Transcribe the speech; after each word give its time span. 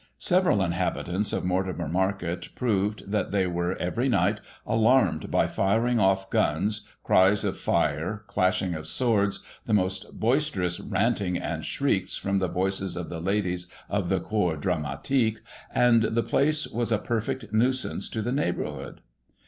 Several 0.17 0.63
inhabitants 0.63 1.31
of 1.31 1.45
Mortimer 1.45 1.87
Market 1.87 2.49
proved 2.55 3.11
that 3.11 3.29
they 3.29 3.45
were, 3.45 3.77
every 3.77 4.09
night, 4.09 4.39
alarmed 4.65 5.29
by 5.29 5.45
firing 5.45 5.99
off 5.99 6.31
guns, 6.31 6.87
cries 7.03 7.43
of" 7.43 7.55
Fire," 7.59 8.23
clashing 8.25 8.73
of 8.73 8.87
swords, 8.87 9.41
the 9.67 9.75
most 9.75 10.19
boisterous 10.19 10.79
ranting 10.79 11.37
and 11.37 11.63
shrieks 11.63 12.17
from 12.17 12.39
the 12.39 12.47
voices 12.47 12.97
of 12.97 13.09
the 13.09 13.19
ladies 13.21 13.67
of 13.91 14.09
the 14.09 14.19
corps 14.19 14.57
dramatique, 14.57 15.37
and 15.71 16.01
the 16.01 16.23
place 16.23 16.65
was 16.65 16.91
a 16.91 16.97
perfect 16.97 17.53
nuisance 17.53 18.09
to 18.09 18.23
the 18.23 18.31
neighbourhood. 18.31 19.01